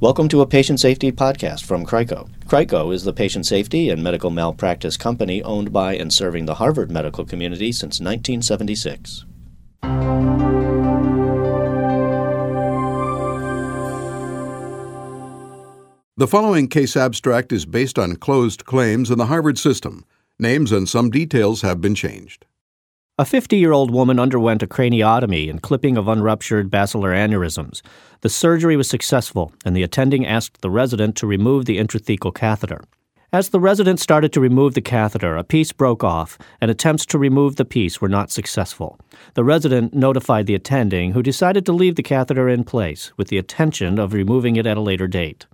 Welcome 0.00 0.28
to 0.28 0.42
a 0.42 0.46
patient 0.46 0.78
safety 0.78 1.10
podcast 1.10 1.64
from 1.64 1.84
Crico. 1.84 2.28
Crico 2.46 2.92
is 2.92 3.02
the 3.02 3.12
patient 3.12 3.46
safety 3.46 3.90
and 3.90 4.00
medical 4.00 4.30
malpractice 4.30 4.96
company 4.96 5.42
owned 5.42 5.72
by 5.72 5.96
and 5.96 6.14
serving 6.14 6.46
the 6.46 6.54
Harvard 6.54 6.88
medical 6.88 7.24
community 7.24 7.72
since 7.72 7.98
1976. 7.98 9.24
The 16.16 16.28
following 16.28 16.68
case 16.68 16.96
abstract 16.96 17.50
is 17.50 17.66
based 17.66 17.98
on 17.98 18.14
closed 18.14 18.64
claims 18.64 19.10
in 19.10 19.18
the 19.18 19.26
Harvard 19.26 19.58
system. 19.58 20.04
Names 20.38 20.70
and 20.70 20.88
some 20.88 21.10
details 21.10 21.62
have 21.62 21.80
been 21.80 21.96
changed. 21.96 22.46
A 23.20 23.24
50 23.24 23.56
year 23.56 23.72
old 23.72 23.90
woman 23.90 24.20
underwent 24.20 24.62
a 24.62 24.68
craniotomy 24.68 25.50
and 25.50 25.60
clipping 25.60 25.96
of 25.96 26.06
unruptured 26.06 26.70
basilar 26.70 27.10
aneurysms. 27.10 27.82
The 28.20 28.28
surgery 28.28 28.76
was 28.76 28.88
successful, 28.88 29.52
and 29.64 29.74
the 29.74 29.82
attending 29.82 30.24
asked 30.24 30.60
the 30.60 30.70
resident 30.70 31.16
to 31.16 31.26
remove 31.26 31.64
the 31.64 31.78
intrathecal 31.78 32.32
catheter. 32.32 32.84
As 33.32 33.48
the 33.48 33.58
resident 33.58 33.98
started 33.98 34.32
to 34.32 34.40
remove 34.40 34.74
the 34.74 34.80
catheter, 34.80 35.36
a 35.36 35.42
piece 35.42 35.72
broke 35.72 36.04
off, 36.04 36.38
and 36.60 36.70
attempts 36.70 37.04
to 37.06 37.18
remove 37.18 37.56
the 37.56 37.64
piece 37.64 38.00
were 38.00 38.08
not 38.08 38.30
successful. 38.30 39.00
The 39.34 39.42
resident 39.42 39.94
notified 39.94 40.46
the 40.46 40.54
attending, 40.54 41.10
who 41.10 41.20
decided 41.20 41.66
to 41.66 41.72
leave 41.72 41.96
the 41.96 42.04
catheter 42.04 42.48
in 42.48 42.62
place 42.62 43.12
with 43.16 43.26
the 43.28 43.38
intention 43.38 43.98
of 43.98 44.12
removing 44.12 44.54
it 44.54 44.64
at 44.64 44.76
a 44.76 44.80
later 44.80 45.08
date. 45.08 45.44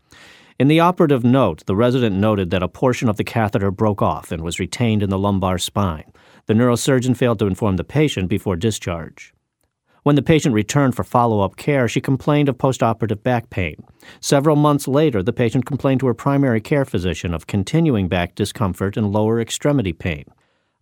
In 0.59 0.69
the 0.69 0.81
operative 0.81 1.25
note, 1.25 1.65
the 1.65 1.75
resident 1.75 2.15
noted 2.15 2.51
that 2.51 2.63
a 2.63 2.69
portion 2.69 3.09
of 3.09 3.17
the 3.17 3.25
catheter 3.25 3.71
broke 3.71 4.03
off 4.03 4.31
and 4.31 4.43
was 4.43 4.61
retained 4.61 5.03
in 5.03 5.09
the 5.09 5.19
lumbar 5.19 5.57
spine. 5.57 6.13
The 6.47 6.55
neurosurgeon 6.55 7.17
failed 7.17 7.39
to 7.39 7.47
inform 7.47 7.77
the 7.77 7.85
patient 7.85 8.29
before 8.29 8.57
discharge. 8.57 9.33
When 10.03 10.17
the 10.17 10.23
patient 10.23 10.55
returned 10.55 10.95
for 10.95 11.03
follow 11.03 11.41
up 11.41 11.57
care, 11.57 11.89
she 11.89 12.03
complained 12.03 12.51
of 12.51 12.59
postoperative 12.59 13.23
back 13.23 13.49
pain. 13.49 13.77
Several 14.21 14.55
months 14.55 14.87
later, 14.87 15.23
the 15.23 15.33
patient 15.33 15.65
complained 15.65 16.01
to 16.01 16.07
her 16.07 16.15
primary 16.15 16.61
care 16.61 16.85
physician 16.85 17.33
of 17.33 17.47
continuing 17.47 18.09
back 18.09 18.35
discomfort 18.35 18.99
and 18.99 19.11
lower 19.11 19.41
extremity 19.41 19.95
pain. 19.95 20.25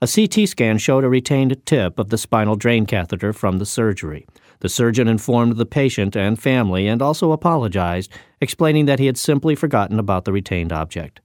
A 0.01 0.09
CT 0.09 0.49
scan 0.49 0.79
showed 0.79 1.05
a 1.05 1.09
retained 1.09 1.65
tip 1.65 2.01
of 2.01 2.09
the 2.09 2.19
spinal 2.19 2.57
drain 2.57 2.85
catheter 2.85 3.33
from 3.33 3.59
the 3.59 3.67
surgery. 3.67 4.27
The 4.59 4.69
surgeon 4.69 5.07
informed 5.07 5.57
the 5.57 5.67
patient 5.67 6.17
and 6.17 6.37
family 6.37 6.89
and 6.89 7.01
also 7.01 7.31
apologized, 7.31 8.11
explaining 8.41 8.87
that 8.87 8.99
he 8.99 9.07
had 9.07 9.17
simply 9.17 9.55
forgotten 9.55 10.01
about 10.01 10.25
the 10.25 10.33
retained 10.33 10.73
object. 10.73 11.21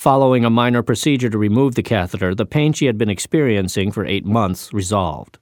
Following 0.00 0.46
a 0.46 0.48
minor 0.48 0.82
procedure 0.82 1.28
to 1.28 1.36
remove 1.36 1.74
the 1.74 1.82
catheter, 1.82 2.34
the 2.34 2.46
pain 2.46 2.72
she 2.72 2.86
had 2.86 2.96
been 2.96 3.10
experiencing 3.10 3.92
for 3.92 4.06
eight 4.06 4.24
months 4.24 4.72
resolved. 4.72 5.38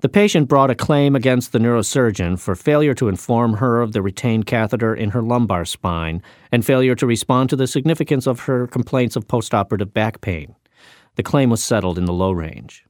The 0.00 0.10
patient 0.10 0.46
brought 0.46 0.68
a 0.68 0.74
claim 0.74 1.16
against 1.16 1.52
the 1.52 1.58
neurosurgeon 1.58 2.38
for 2.38 2.54
failure 2.54 2.92
to 2.92 3.08
inform 3.08 3.54
her 3.54 3.80
of 3.80 3.94
the 3.94 4.02
retained 4.02 4.44
catheter 4.44 4.94
in 4.94 5.08
her 5.12 5.22
lumbar 5.22 5.64
spine 5.64 6.20
and 6.52 6.66
failure 6.66 6.94
to 6.94 7.06
respond 7.06 7.48
to 7.48 7.56
the 7.56 7.66
significance 7.66 8.26
of 8.26 8.40
her 8.40 8.66
complaints 8.66 9.16
of 9.16 9.26
postoperative 9.26 9.94
back 9.94 10.20
pain. 10.20 10.54
The 11.14 11.22
claim 11.22 11.48
was 11.48 11.64
settled 11.64 11.96
in 11.96 12.04
the 12.04 12.12
low 12.12 12.32
range. 12.32 12.84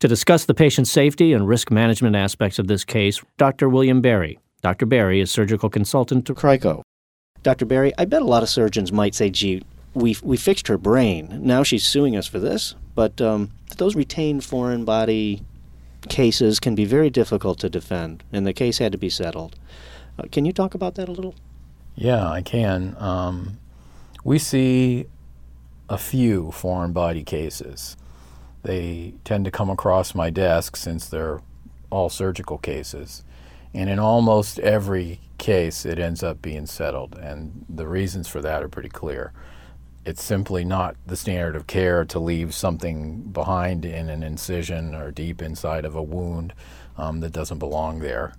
To 0.00 0.06
discuss 0.06 0.44
the 0.44 0.52
patient's 0.52 0.90
safety 0.90 1.32
and 1.32 1.48
risk 1.48 1.70
management 1.70 2.14
aspects 2.14 2.58
of 2.58 2.66
this 2.66 2.84
case, 2.84 3.22
Dr. 3.38 3.70
William 3.70 4.02
Barry. 4.02 4.38
Dr. 4.60 4.84
Barry 4.84 5.22
is 5.22 5.30
surgical 5.30 5.70
consultant 5.70 6.26
to 6.26 6.34
Crico. 6.34 6.82
Dr. 7.42 7.64
Barry, 7.64 7.94
I 7.96 8.04
bet 8.04 8.20
a 8.20 8.26
lot 8.26 8.42
of 8.42 8.50
surgeons 8.50 8.92
might 8.92 9.14
say, 9.14 9.30
gee, 9.30 9.62
we 9.94 10.16
we 10.22 10.36
fixed 10.36 10.68
her 10.68 10.78
brain. 10.78 11.40
Now 11.42 11.62
she's 11.62 11.84
suing 11.84 12.16
us 12.16 12.26
for 12.26 12.38
this. 12.38 12.74
But 12.94 13.20
um, 13.20 13.52
those 13.76 13.94
retained 13.94 14.44
foreign 14.44 14.84
body 14.84 15.42
cases 16.08 16.60
can 16.60 16.74
be 16.74 16.84
very 16.84 17.10
difficult 17.10 17.58
to 17.60 17.70
defend, 17.70 18.24
and 18.32 18.46
the 18.46 18.52
case 18.52 18.78
had 18.78 18.92
to 18.92 18.98
be 18.98 19.10
settled. 19.10 19.56
Uh, 20.18 20.24
can 20.30 20.44
you 20.44 20.52
talk 20.52 20.74
about 20.74 20.96
that 20.96 21.08
a 21.08 21.12
little? 21.12 21.34
Yeah, 21.94 22.28
I 22.28 22.42
can. 22.42 22.96
Um, 22.98 23.58
we 24.24 24.38
see 24.38 25.06
a 25.88 25.98
few 25.98 26.50
foreign 26.52 26.92
body 26.92 27.24
cases. 27.24 27.96
They 28.62 29.14
tend 29.24 29.44
to 29.46 29.50
come 29.50 29.70
across 29.70 30.14
my 30.14 30.30
desk 30.30 30.76
since 30.76 31.08
they're 31.08 31.40
all 31.90 32.08
surgical 32.08 32.58
cases. 32.58 33.24
And 33.72 33.88
in 33.88 33.98
almost 33.98 34.58
every 34.58 35.20
case, 35.38 35.86
it 35.86 35.98
ends 35.98 36.22
up 36.22 36.42
being 36.42 36.66
settled. 36.66 37.16
And 37.16 37.64
the 37.68 37.86
reasons 37.86 38.28
for 38.28 38.40
that 38.42 38.62
are 38.62 38.68
pretty 38.68 38.88
clear 38.88 39.32
it's 40.04 40.22
simply 40.22 40.64
not 40.64 40.96
the 41.06 41.16
standard 41.16 41.56
of 41.56 41.66
care 41.66 42.04
to 42.06 42.18
leave 42.18 42.54
something 42.54 43.20
behind 43.20 43.84
in 43.84 44.08
an 44.08 44.22
incision 44.22 44.94
or 44.94 45.10
deep 45.10 45.42
inside 45.42 45.84
of 45.84 45.94
a 45.94 46.02
wound 46.02 46.54
um, 46.96 47.20
that 47.20 47.32
doesn't 47.32 47.58
belong 47.58 48.00
there. 48.00 48.34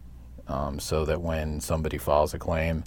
Um, 0.48 0.80
so 0.80 1.06
that 1.06 1.22
when 1.22 1.62
somebody 1.62 1.98
files 1.98 2.34
a 2.34 2.40
claim, 2.40 2.84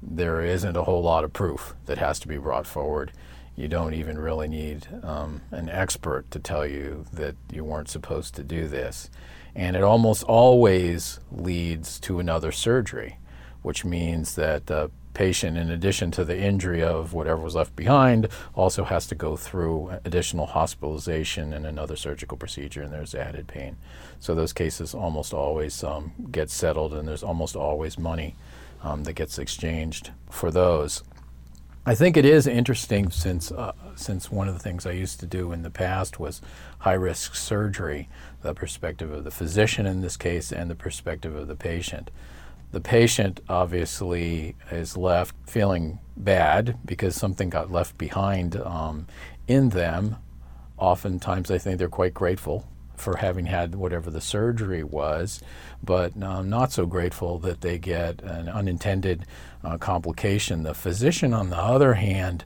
there 0.00 0.42
isn't 0.42 0.76
a 0.76 0.84
whole 0.84 1.02
lot 1.02 1.24
of 1.24 1.32
proof 1.32 1.74
that 1.86 1.98
has 1.98 2.18
to 2.20 2.28
be 2.28 2.38
brought 2.38 2.66
forward. 2.66 3.12
You 3.56 3.68
don't 3.68 3.94
even 3.94 4.18
really 4.18 4.48
need 4.48 4.86
um, 5.02 5.42
an 5.50 5.68
expert 5.68 6.30
to 6.30 6.38
tell 6.38 6.66
you 6.66 7.04
that 7.12 7.36
you 7.52 7.64
weren't 7.64 7.88
supposed 7.88 8.34
to 8.36 8.42
do 8.42 8.68
this. 8.68 9.10
And 9.54 9.76
it 9.76 9.82
almost 9.82 10.22
always 10.24 11.20
leads 11.30 12.00
to 12.00 12.20
another 12.20 12.52
surgery, 12.52 13.18
which 13.62 13.84
means 13.84 14.34
that 14.36 14.66
the 14.66 14.90
patient, 15.14 15.56
in 15.56 15.70
addition 15.70 16.10
to 16.10 16.24
the 16.24 16.38
injury 16.38 16.82
of 16.82 17.12
whatever 17.12 17.40
was 17.40 17.54
left 17.54 17.74
behind, 17.76 18.28
also 18.54 18.84
has 18.84 19.06
to 19.06 19.14
go 19.14 19.36
through 19.36 19.90
additional 20.04 20.46
hospitalization 20.46 21.52
and 21.52 21.64
another 21.64 21.96
surgical 21.96 22.36
procedure, 22.36 22.82
and 22.82 22.92
there's 22.92 23.14
added 23.14 23.46
pain. 23.46 23.76
So 24.20 24.34
those 24.34 24.52
cases 24.52 24.94
almost 24.94 25.32
always 25.32 25.82
um, 25.82 26.12
get 26.30 26.50
settled, 26.50 26.92
and 26.92 27.08
there's 27.08 27.22
almost 27.22 27.56
always 27.56 27.98
money 27.98 28.34
um, 28.82 29.04
that 29.04 29.14
gets 29.14 29.38
exchanged 29.38 30.10
for 30.28 30.50
those. 30.50 31.02
I 31.86 31.94
think 31.94 32.16
it 32.16 32.24
is 32.24 32.46
interesting 32.46 33.10
since 33.10 33.52
uh, 33.52 33.72
since 33.94 34.32
one 34.32 34.48
of 34.48 34.54
the 34.54 34.60
things 34.60 34.86
I 34.86 34.92
used 34.92 35.20
to 35.20 35.26
do 35.26 35.52
in 35.52 35.62
the 35.62 35.70
past 35.70 36.18
was 36.18 36.40
high 36.78 36.94
risk 36.94 37.34
surgery, 37.34 38.08
the 38.40 38.54
perspective 38.54 39.12
of 39.12 39.24
the 39.24 39.30
physician 39.30 39.84
in 39.84 40.00
this 40.00 40.16
case 40.16 40.50
and 40.50 40.70
the 40.70 40.74
perspective 40.74 41.36
of 41.36 41.46
the 41.46 41.54
patient. 41.54 42.10
The 42.74 42.80
patient 42.80 43.38
obviously 43.48 44.56
is 44.72 44.96
left 44.96 45.36
feeling 45.46 46.00
bad 46.16 46.76
because 46.84 47.14
something 47.14 47.48
got 47.48 47.70
left 47.70 47.96
behind 47.96 48.56
um, 48.56 49.06
in 49.46 49.68
them. 49.68 50.16
Oftentimes, 50.76 51.52
I 51.52 51.58
think 51.58 51.78
they're 51.78 51.88
quite 51.88 52.14
grateful 52.14 52.66
for 52.96 53.18
having 53.18 53.46
had 53.46 53.76
whatever 53.76 54.10
the 54.10 54.20
surgery 54.20 54.82
was, 54.82 55.40
but 55.84 56.20
um, 56.20 56.50
not 56.50 56.72
so 56.72 56.84
grateful 56.84 57.38
that 57.38 57.60
they 57.60 57.78
get 57.78 58.20
an 58.22 58.48
unintended 58.48 59.24
uh, 59.62 59.78
complication. 59.78 60.64
The 60.64 60.74
physician, 60.74 61.32
on 61.32 61.50
the 61.50 61.56
other 61.56 61.94
hand, 61.94 62.44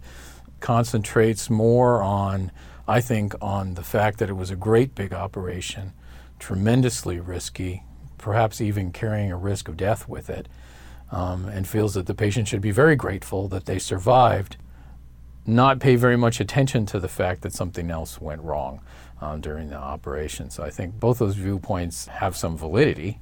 concentrates 0.61 1.49
more 1.49 2.03
on, 2.03 2.53
I 2.87 3.01
think, 3.01 3.35
on 3.41 3.77
the 3.77 3.83
fact 3.83 4.19
that 4.19 4.29
it 4.29 4.37
was 4.37 4.51
a 4.51 4.57
great 4.57 4.95
big 4.95 5.15
operation, 5.15 5.95
tremendously 6.39 7.19
risky, 7.19 7.83
perhaps 8.19 8.61
even 8.61 8.93
carrying 8.93 9.33
a 9.33 9.37
risk 9.37 9.69
of 9.69 9.77
death 9.77 10.09
with 10.09 10.29
it, 10.29 10.49
um, 11.11 11.47
and 11.47 11.67
feels 11.67 11.95
that 11.95 12.07
the 12.07 12.15
patient 12.15 12.49
should 12.49 12.61
be 12.61 12.71
very 12.71 12.97
grateful 12.97 13.49
that 13.49 13.67
they 13.67 13.79
survived, 13.79 14.57
not 15.47 15.81
pay 15.81 15.97
very 15.97 16.17
much 16.17 16.41
attention 16.41 16.85
to 16.87 17.01
the 17.01 17.09
fact 17.09 17.43
that 17.43 17.53
something 17.53 17.91
else 17.91 18.21
went 18.21 18.43
wrong 18.43 18.81
um, 19.21 19.41
during 19.41 19.71
the 19.71 19.77
operation. 19.77 20.51
So 20.51 20.63
I 20.63 20.71
think 20.71 21.01
both 21.01 21.19
those 21.19 21.35
viewpoints 21.35 22.07
have 22.07 22.37
some 22.37 22.57
validity 22.57 23.21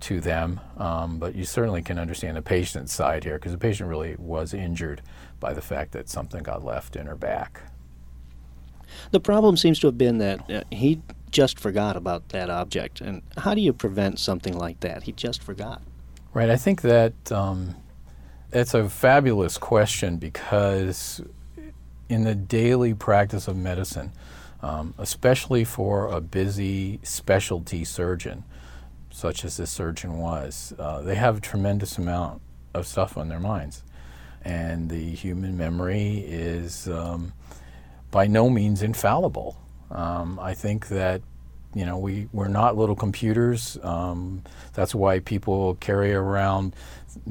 to 0.00 0.20
them, 0.20 0.60
um, 0.76 1.18
but 1.18 1.34
you 1.34 1.44
certainly 1.44 1.82
can 1.82 1.98
understand 1.98 2.36
the 2.36 2.42
patient's 2.42 2.92
side 2.92 3.24
here 3.24 3.34
because 3.34 3.52
the 3.52 3.58
patient 3.58 3.88
really 3.88 4.16
was 4.18 4.54
injured 4.54 5.02
by 5.40 5.52
the 5.52 5.60
fact 5.60 5.92
that 5.92 6.08
something 6.08 6.42
got 6.42 6.64
left 6.64 6.96
in 6.96 7.06
her 7.06 7.16
back. 7.16 7.62
The 9.10 9.20
problem 9.20 9.56
seems 9.56 9.78
to 9.80 9.86
have 9.88 9.98
been 9.98 10.18
that 10.18 10.50
uh, 10.50 10.62
he 10.70 11.00
just 11.30 11.58
forgot 11.58 11.96
about 11.96 12.30
that 12.30 12.50
object. 12.50 13.00
And 13.00 13.22
how 13.36 13.54
do 13.54 13.60
you 13.60 13.72
prevent 13.72 14.18
something 14.18 14.56
like 14.56 14.80
that? 14.80 15.04
He 15.04 15.12
just 15.12 15.42
forgot. 15.42 15.82
Right. 16.34 16.50
I 16.50 16.56
think 16.56 16.82
that 16.82 17.32
um, 17.32 17.74
it's 18.52 18.74
a 18.74 18.88
fabulous 18.88 19.58
question 19.58 20.18
because 20.18 21.20
in 22.08 22.24
the 22.24 22.34
daily 22.34 22.94
practice 22.94 23.48
of 23.48 23.56
medicine, 23.56 24.12
um, 24.62 24.94
especially 24.98 25.64
for 25.64 26.06
a 26.06 26.20
busy 26.20 27.00
specialty 27.02 27.84
surgeon, 27.84 28.44
such 29.10 29.44
as 29.44 29.56
this 29.56 29.70
surgeon 29.70 30.18
was, 30.18 30.74
uh, 30.78 31.02
they 31.02 31.14
have 31.14 31.38
a 31.38 31.40
tremendous 31.40 31.98
amount 31.98 32.40
of 32.74 32.86
stuff 32.86 33.16
on 33.16 33.28
their 33.28 33.40
minds. 33.40 33.82
And 34.44 34.88
the 34.88 35.10
human 35.10 35.56
memory 35.56 36.18
is 36.26 36.88
um, 36.88 37.32
by 38.10 38.26
no 38.26 38.48
means 38.48 38.82
infallible. 38.82 39.56
Um, 39.90 40.38
I 40.40 40.54
think 40.54 40.88
that 40.88 41.22
you 41.74 41.84
know 41.86 41.98
we 41.98 42.28
we're 42.32 42.48
not 42.48 42.76
little 42.76 42.96
computers. 42.96 43.78
Um, 43.82 44.42
that's 44.74 44.94
why 44.94 45.20
people 45.20 45.76
carry 45.76 46.14
around 46.14 46.74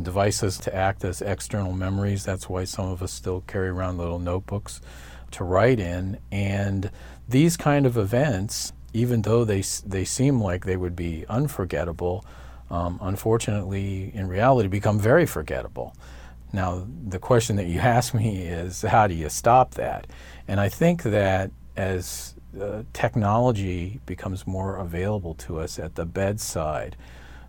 devices 0.01 0.57
to 0.59 0.75
act 0.75 1.04
as 1.06 1.21
external 1.21 1.74
memories. 1.74 2.24
That's 2.25 2.50
why 2.50 2.65
some 2.65 2.88
of 2.89 3.01
us 3.04 3.12
still 3.13 3.42
carry 3.48 3.69
around 3.69 3.98
little 3.98 4.19
notebooks 4.19 4.81
to 5.31 5.44
write 5.44 5.80
in. 5.80 6.19
And 6.31 6.92
these 7.27 7.57
kind 7.57 7.86
of 7.86 7.98
events, 7.98 8.74
even 8.94 9.24
though 9.24 9.45
they 9.45 9.63
they 9.86 10.06
seem 10.06 10.42
like 10.42 10.65
they 10.65 10.77
would 10.77 10.95
be 10.95 11.25
unforgettable, 11.30 12.25
um, 12.69 13.00
unfortunately, 13.01 14.12
in 14.15 14.27
reality, 14.27 14.68
become 14.69 15.00
very 15.00 15.25
forgettable 15.25 15.95
Now, 16.54 16.88
the 17.07 17.19
question 17.19 17.56
that 17.57 17.68
you 17.68 17.80
ask 17.98 18.13
me 18.13 18.39
is 18.44 18.81
how 18.83 19.07
do 19.07 19.13
you 19.13 19.30
stop 19.30 19.75
that? 19.75 20.07
And 20.48 20.59
I 20.59 20.69
think 20.69 21.04
that 21.04 21.51
as 21.77 22.36
uh, 22.62 22.83
technology 22.94 24.00
becomes 24.06 24.48
more 24.48 24.77
available 24.77 25.33
to 25.36 25.59
us 25.59 25.80
at 25.80 25.95
the 25.95 26.06
bedside, 26.06 26.95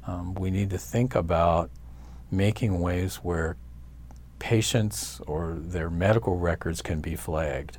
um, 0.06 0.34
we 0.34 0.50
need 0.50 0.70
to 0.70 0.78
think 0.78 1.14
about 1.14 1.70
making 2.30 2.80
ways 2.80 3.16
where 3.16 3.56
patients 4.38 5.20
or 5.26 5.56
their 5.58 5.90
medical 5.90 6.36
records 6.36 6.82
can 6.82 7.00
be 7.00 7.16
flagged 7.16 7.78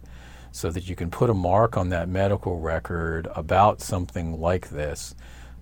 so 0.51 0.69
that 0.71 0.89
you 0.89 0.95
can 0.95 1.11
put 1.11 1.29
a 1.29 1.33
mark 1.33 1.77
on 1.77 1.89
that 1.89 2.09
medical 2.09 2.59
record 2.59 3.27
about 3.35 3.81
something 3.81 4.39
like 4.39 4.69
this. 4.69 5.15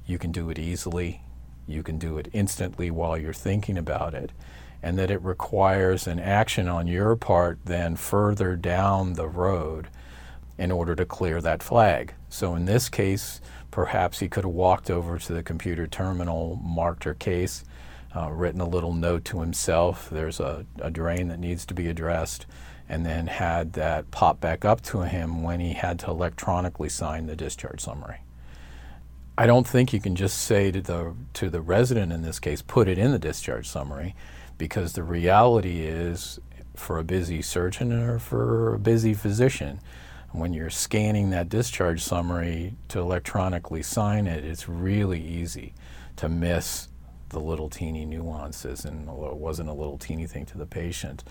You 0.06 0.18
can 0.18 0.32
do 0.32 0.50
it 0.50 0.58
easily, 0.58 1.22
you 1.68 1.84
can 1.84 1.98
do 1.98 2.18
it 2.18 2.30
instantly 2.34 2.90
while 2.90 3.18
you're 3.18 3.34
thinking 3.34 3.78
about 3.78 4.14
it, 4.14 4.32
and 4.82 4.98
that 4.98 5.12
it 5.12 5.22
requires 5.22 6.08
an 6.08 6.20
action 6.20 6.68
on 6.68 6.88
your 6.88 7.16
part 7.16 7.60
then 7.66 7.96
further 7.96 8.56
down 8.56 9.14
the 9.14 9.28
road 9.28 9.90
in 10.58 10.72
order 10.72 10.96
to 10.96 11.06
clear 11.06 11.42
that 11.42 11.64
flag. 11.64 12.14
So 12.30 12.56
in 12.56 12.66
this 12.66 12.90
case, 12.90 13.42
perhaps 13.72 14.20
he 14.20 14.28
could 14.28 14.44
have 14.44 14.54
walked 14.54 14.90
over 14.90 15.18
to 15.20 15.34
the 15.34 15.44
computer 15.44 15.88
terminal, 15.88 16.60
marked 16.64 17.04
her 17.04 17.14
case, 17.14 17.64
uh, 18.16 18.32
written 18.32 18.62
a 18.62 18.68
little 18.68 18.94
note 18.94 19.26
to 19.26 19.42
himself. 19.42 20.10
There's 20.10 20.40
a, 20.40 20.66
a 20.80 20.90
drain 20.90 21.28
that 21.28 21.40
needs 21.40 21.66
to 21.68 21.74
be 21.74 21.88
addressed 21.88 22.46
and 22.90 23.06
then 23.06 23.28
had 23.28 23.74
that 23.74 24.10
pop 24.12 24.40
back 24.40 24.64
up 24.66 24.82
to 24.82 25.02
him 25.02 25.44
when 25.44 25.60
he 25.60 25.74
had 25.74 26.00
to 26.00 26.08
electronically 26.08 26.90
sign 26.90 27.28
the 27.28 27.36
discharge 27.36 27.82
summary. 27.82 28.22
I 29.38 29.46
don't 29.46 29.68
think 29.68 29.94
you 29.94 30.00
can 30.00 30.16
just 30.16 30.40
say 30.40 30.72
to 30.72 30.82
the 30.82 31.14
to 31.34 31.50
the 31.50 31.62
resident 31.62 32.12
in 32.12 32.24
this 32.24 32.40
case, 32.40 32.64
put 32.64 32.88
it 32.88 32.98
in 32.98 33.12
the 33.12 33.20
discharge 33.20 33.68
summary, 33.68 34.16
because 34.58 34.94
the 34.94 35.04
reality 35.04 35.82
is 35.82 36.40
for 36.76 36.98
a 36.98 37.04
busy 37.04 37.42
surgeon 37.42 37.92
or 37.92 38.18
for 38.18 38.74
a 38.74 38.80
busy 38.80 39.14
physician, 39.14 39.80
when 40.32 40.54
you're 40.54 40.70
scanning 40.70 41.30
that 41.32 41.50
discharge 41.50 42.02
summary 42.02 42.76
to 42.90 43.00
electronically 43.00 43.82
sign 43.82 44.28
it, 44.28 44.44
it's 44.44 44.68
really 44.68 45.22
easy 45.22 45.74
to 46.18 46.30
miss 46.30 46.90
the 47.30 47.40
little 47.40 47.70
teeny 47.70 48.06
nuances, 48.06 48.86
and 48.86 49.10
although 49.10 49.32
it 49.32 49.38
wasn't 49.38 49.70
a 49.70 49.74
little 49.74 49.98
teeny 49.98 50.28
thing 50.28 50.46
to 50.46 50.58
the 50.58 50.66
patient, 50.66 51.24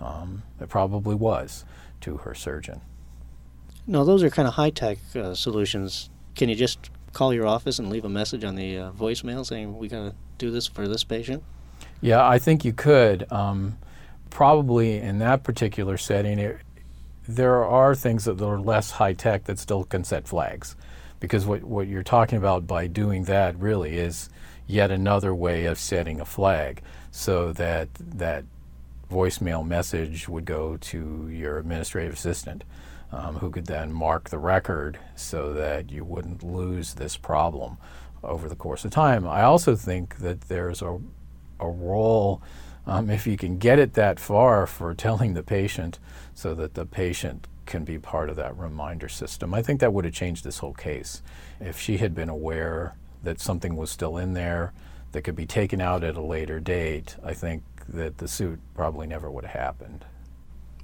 um, 0.00 0.42
it 0.60 0.68
probably 0.68 1.14
was 1.14 1.64
to 2.00 2.18
her 2.18 2.34
surgeon. 2.34 2.80
No, 3.86 4.04
those 4.04 4.22
are 4.22 4.30
kind 4.30 4.48
of 4.48 4.54
high 4.54 4.70
tech 4.70 4.98
uh, 5.14 5.34
solutions. 5.34 6.10
Can 6.34 6.48
you 6.48 6.54
just 6.54 6.90
call 7.12 7.34
your 7.34 7.46
office 7.46 7.78
and 7.78 7.90
leave 7.90 8.04
a 8.04 8.08
message 8.08 8.44
on 8.44 8.54
the 8.54 8.78
uh, 8.78 8.92
voicemail 8.92 9.44
saying 9.44 9.76
we 9.76 9.88
got 9.88 10.10
to 10.10 10.14
do 10.38 10.50
this 10.50 10.66
for 10.66 10.88
this 10.88 11.04
patient? 11.04 11.42
Yeah, 12.00 12.26
I 12.26 12.38
think 12.38 12.64
you 12.64 12.72
could. 12.72 13.30
Um, 13.30 13.78
probably 14.30 14.98
in 14.98 15.18
that 15.18 15.44
particular 15.44 15.96
setting, 15.96 16.38
it, 16.38 16.58
there 17.28 17.64
are 17.64 17.94
things 17.94 18.24
that 18.24 18.40
are 18.40 18.60
less 18.60 18.92
high 18.92 19.12
tech 19.12 19.44
that 19.44 19.58
still 19.58 19.84
can 19.84 20.04
set 20.04 20.26
flags. 20.26 20.76
Because 21.20 21.46
what, 21.46 21.62
what 21.62 21.86
you're 21.86 22.02
talking 22.02 22.38
about 22.38 22.66
by 22.66 22.88
doing 22.88 23.24
that 23.24 23.56
really 23.58 23.96
is 23.96 24.28
yet 24.66 24.90
another 24.90 25.34
way 25.34 25.66
of 25.66 25.78
setting 25.78 26.20
a 26.20 26.24
flag 26.24 26.82
so 27.12 27.52
that 27.52 27.88
that 27.94 28.44
voicemail 29.10 29.64
message 29.66 30.28
would 30.28 30.44
go 30.44 30.76
to 30.78 31.28
your 31.28 31.58
administrative 31.58 32.14
assistant, 32.14 32.64
um, 33.12 33.36
who 33.36 33.50
could 33.50 33.66
then 33.66 33.92
mark 33.92 34.30
the 34.30 34.38
record 34.38 34.98
so 35.14 35.52
that 35.52 35.92
you 35.92 36.04
wouldn't 36.04 36.42
lose 36.42 36.94
this 36.94 37.16
problem 37.16 37.76
over 38.24 38.48
the 38.48 38.56
course 38.56 38.84
of 38.84 38.90
time. 38.90 39.26
I 39.26 39.42
also 39.42 39.76
think 39.76 40.16
that 40.18 40.42
there's 40.42 40.82
a, 40.82 40.98
a 41.60 41.68
role, 41.68 42.42
um, 42.86 43.10
if 43.10 43.26
you 43.26 43.36
can 43.36 43.58
get 43.58 43.78
it 43.78 43.94
that 43.94 44.18
far, 44.18 44.66
for 44.66 44.94
telling 44.94 45.34
the 45.34 45.42
patient 45.42 45.98
so 46.34 46.54
that 46.54 46.74
the 46.74 46.86
patient 46.86 47.46
can 47.66 47.84
be 47.84 47.98
part 47.98 48.28
of 48.28 48.36
that 48.36 48.56
reminder 48.56 49.08
system. 49.08 49.54
I 49.54 49.62
think 49.62 49.80
that 49.80 49.92
would 49.92 50.04
have 50.04 50.14
changed 50.14 50.44
this 50.44 50.58
whole 50.58 50.74
case. 50.74 51.22
If 51.60 51.78
she 51.78 51.98
had 51.98 52.14
been 52.14 52.28
aware 52.28 52.96
that 53.22 53.40
something 53.40 53.76
was 53.76 53.90
still 53.90 54.16
in 54.16 54.34
there 54.34 54.72
that 55.12 55.22
could 55.22 55.36
be 55.36 55.46
taken 55.46 55.80
out 55.80 56.02
at 56.02 56.16
a 56.16 56.20
later 56.20 56.58
date, 56.58 57.16
I 57.24 57.34
think 57.34 57.62
that 57.88 58.18
the 58.18 58.28
suit 58.28 58.58
probably 58.74 59.06
never 59.06 59.30
would 59.30 59.44
have 59.44 59.60
happened. 59.60 60.04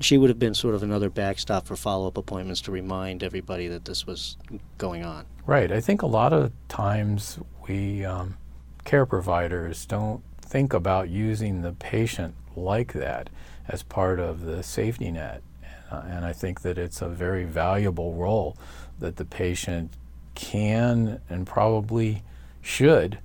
She 0.01 0.17
would 0.17 0.31
have 0.31 0.39
been 0.39 0.55
sort 0.55 0.77
of 0.77 0.85
another 0.85 1.11
backstop 1.11 1.67
for 1.67 1.75
follow 1.75 2.07
up 2.07 2.17
appointments 2.17 2.61
to 2.63 2.71
remind 2.71 3.25
everybody 3.25 3.67
that 3.69 3.85
this 3.85 4.07
was 4.07 4.37
going 4.77 5.05
on. 5.05 5.27
Right. 5.45 5.73
I 5.73 5.81
think 5.81 6.03
a 6.03 6.07
lot 6.07 6.33
of 6.33 6.53
times 6.69 7.41
we, 7.67 8.05
um, 8.05 8.37
care 8.85 9.05
providers, 9.05 9.85
don't 9.87 10.23
think 10.49 10.73
about 10.73 11.11
using 11.11 11.61
the 11.61 11.73
patient 11.73 12.35
like 12.57 12.95
that 12.95 13.29
as 13.69 13.83
part 13.83 14.19
of 14.19 14.43
the 14.43 14.63
safety 14.63 15.11
net. 15.11 15.43
Uh, 15.91 16.03
and 16.09 16.25
I 16.25 16.33
think 16.33 16.63
that 16.63 16.79
it's 16.79 17.03
a 17.03 17.09
very 17.09 17.45
valuable 17.45 18.15
role 18.15 18.57
that 18.99 19.17
the 19.17 19.25
patient 19.25 19.93
can 20.35 21.21
and 21.29 21.47
probably 21.47 22.23
should 22.63 23.19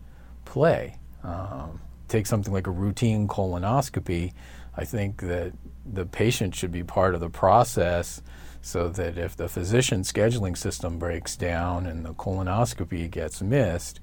play. 0.45 0.97
Um, 1.23 1.79
take 2.07 2.27
something 2.27 2.53
like 2.53 2.67
a 2.67 2.71
routine 2.71 3.27
colonoscopy, 3.27 4.33
I 4.75 4.85
think 4.85 5.21
that 5.21 5.53
the 5.85 6.05
patient 6.05 6.55
should 6.55 6.71
be 6.71 6.83
part 6.83 7.15
of 7.15 7.21
the 7.21 7.29
process 7.29 8.21
so 8.61 8.89
that 8.89 9.17
if 9.17 9.35
the 9.35 9.49
physician 9.49 10.01
scheduling 10.01 10.57
system 10.57 10.97
breaks 10.97 11.35
down 11.35 11.85
and 11.85 12.05
the 12.05 12.13
colonoscopy 12.13 13.09
gets 13.09 13.41
missed, 13.41 13.99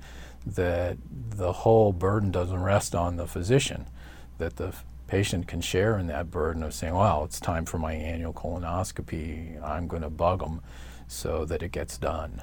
that 0.46 0.96
the 1.30 1.52
whole 1.52 1.92
burden 1.92 2.30
doesn't 2.30 2.62
rest 2.62 2.94
on 2.94 3.16
the 3.16 3.26
physician, 3.26 3.86
that 4.38 4.56
the 4.56 4.74
patient 5.06 5.46
can 5.48 5.60
share 5.60 5.98
in 5.98 6.06
that 6.06 6.30
burden 6.30 6.62
of 6.62 6.72
saying, 6.72 6.94
well, 6.94 7.24
it's 7.24 7.40
time 7.40 7.64
for 7.64 7.78
my 7.78 7.92
annual 7.92 8.32
colonoscopy, 8.32 9.62
I'm 9.62 9.88
going 9.88 10.02
to 10.02 10.10
bug 10.10 10.40
them 10.40 10.60
so 11.08 11.44
that 11.44 11.62
it 11.62 11.72
gets 11.72 11.98
done. 11.98 12.42